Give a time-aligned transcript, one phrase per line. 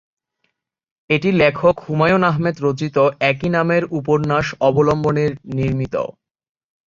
[1.09, 2.95] এটি লেখক হুমায়ূন আহমেদ রচিত
[3.29, 5.95] "একই নামের" উপন্যাস অবলম্বনের নির্মিত।